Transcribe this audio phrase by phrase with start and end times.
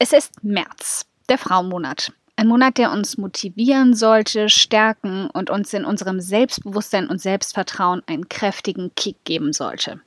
[0.00, 2.12] Es ist März, der Frauenmonat.
[2.36, 8.28] Ein Monat, der uns motivieren sollte, stärken und uns in unserem Selbstbewusstsein und Selbstvertrauen einen
[8.28, 10.00] kräftigen Kick geben sollte.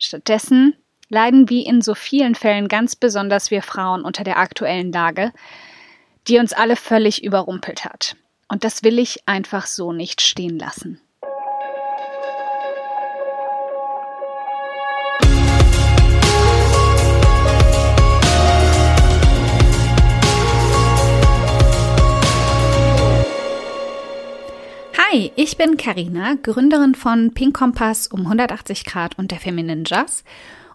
[0.00, 0.74] Stattdessen
[1.08, 5.32] leiden wie in so vielen Fällen ganz besonders wir Frauen unter der aktuellen Lage,
[6.26, 8.16] die uns alle völlig überrumpelt hat.
[8.48, 11.00] Und das will ich einfach so nicht stehen lassen.
[25.14, 30.24] Hi, ich bin Karina, Gründerin von Pink Kompass um 180 Grad und der Feminine Jazz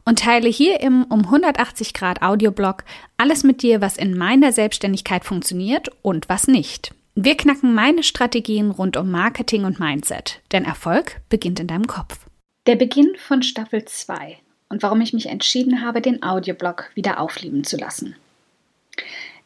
[0.05, 2.85] und teile hier im um 180 Grad Audioblog
[3.17, 6.95] alles mit dir, was in meiner Selbstständigkeit funktioniert und was nicht.
[7.15, 12.17] Wir knacken meine Strategien rund um Marketing und Mindset, denn Erfolg beginnt in deinem Kopf.
[12.65, 14.37] Der Beginn von Staffel 2
[14.69, 18.15] und warum ich mich entschieden habe, den Audioblog wieder aufleben zu lassen.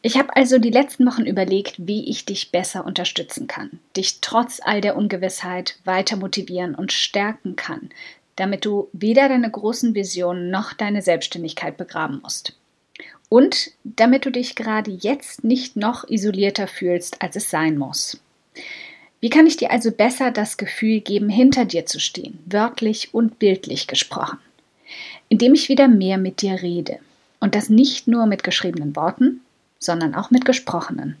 [0.06, 4.60] Ich habe also die letzten Wochen überlegt, wie ich dich besser unterstützen kann, dich trotz
[4.62, 7.88] all der Ungewissheit weiter motivieren und stärken kann,
[8.36, 12.54] damit du weder deine großen Visionen noch deine Selbstständigkeit begraben musst.
[13.30, 18.20] Und damit du dich gerade jetzt nicht noch isolierter fühlst, als es sein muss.
[19.20, 23.38] Wie kann ich dir also besser das Gefühl geben, hinter dir zu stehen, wörtlich und
[23.38, 24.36] bildlich gesprochen?
[25.30, 26.98] Indem ich wieder mehr mit dir rede.
[27.40, 29.40] Und das nicht nur mit geschriebenen Worten,
[29.84, 31.16] sondern auch mit gesprochenen.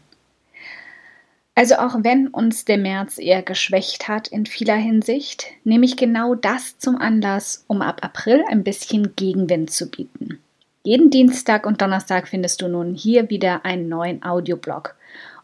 [1.56, 6.34] Also auch wenn uns der März eher geschwächt hat in vieler Hinsicht, nehme ich genau
[6.34, 10.40] das zum Anlass, um ab April ein bisschen Gegenwind zu bieten.
[10.82, 14.96] Jeden Dienstag und Donnerstag findest du nun hier wieder einen neuen Audioblog.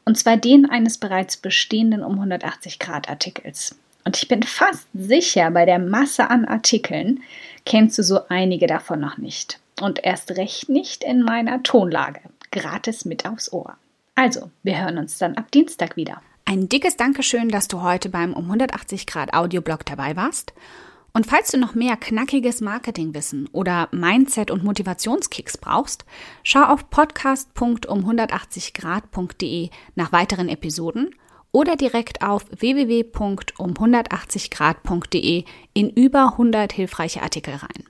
[0.04, 3.76] Und zwar den eines bereits bestehenden um 180 Grad Artikels.
[4.04, 7.20] Und ich bin fast sicher, bei der Masse an Artikeln
[7.64, 9.60] kennst du so einige davon noch nicht.
[9.80, 12.20] Und erst recht nicht in meiner Tonlage
[12.50, 13.76] gratis mit aufs Ohr.
[14.14, 16.22] Also, wir hören uns dann ab Dienstag wieder.
[16.44, 20.52] Ein dickes Dankeschön, dass du heute beim um 180 Grad Audioblog dabei warst.
[21.12, 26.04] Und falls du noch mehr knackiges Marketingwissen oder Mindset- und Motivationskicks brauchst,
[26.44, 31.12] schau auf podcast.um180grad.de nach weiteren Episoden
[31.52, 35.44] oder direkt auf www.um180grad.de
[35.74, 37.89] in über 100 hilfreiche Artikel rein.